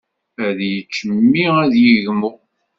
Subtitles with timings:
[0.47, 2.31] Ad yečč mmi ad yegmu.